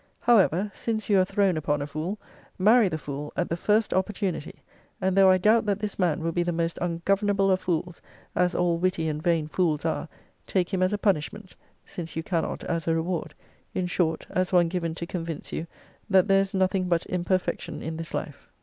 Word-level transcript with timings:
However, 0.21 0.71
since 0.73 1.11
you 1.11 1.19
are 1.19 1.25
thrown 1.25 1.57
upon 1.57 1.79
a 1.79 1.85
fool, 1.85 2.17
marry 2.57 2.89
the 2.89 2.97
fool 2.97 3.31
at 3.35 3.49
the 3.49 3.55
first 3.55 3.93
opportunity; 3.93 4.63
and 4.99 5.15
though 5.15 5.29
I 5.29 5.37
doubt 5.37 5.67
that 5.67 5.79
this 5.79 5.99
man 5.99 6.21
will 6.23 6.31
be 6.31 6.41
the 6.41 6.51
most 6.51 6.79
ungovernable 6.81 7.51
of 7.51 7.61
fools, 7.61 8.01
as 8.35 8.55
all 8.55 8.79
witty 8.79 9.07
and 9.07 9.21
vain 9.21 9.47
fools 9.47 9.85
are, 9.85 10.09
take 10.47 10.73
him 10.73 10.81
as 10.81 10.91
a 10.91 10.97
punishment, 10.97 11.55
since 11.85 12.15
you 12.15 12.23
cannot 12.23 12.63
as 12.63 12.87
a 12.87 12.95
reward: 12.95 13.35
in 13.75 13.85
short, 13.85 14.25
as 14.31 14.51
one 14.51 14.69
given 14.69 14.95
to 14.95 15.05
convince 15.05 15.53
you 15.53 15.67
that 16.09 16.27
there 16.27 16.41
is 16.41 16.55
nothing 16.55 16.87
but 16.89 17.05
imperfection 17.05 17.83
in 17.83 17.97
this 17.97 18.11
life. 18.15 18.49